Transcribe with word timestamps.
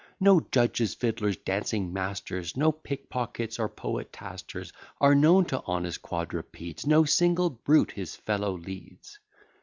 No 0.19 0.39
judges, 0.51 0.95
fiddlers, 0.95 1.37
dancing 1.37 1.93
masters, 1.93 2.57
No 2.57 2.71
pickpockets, 2.71 3.59
or 3.59 3.69
poetasters, 3.69 4.73
Are 4.99 5.13
known 5.13 5.45
to 5.45 5.61
honest 5.67 6.01
quadrupeds; 6.01 6.87
No 6.87 7.03
single 7.05 7.51
brute 7.51 7.91
his 7.91 8.15
fellow 8.15 8.53
leads. 8.57 9.19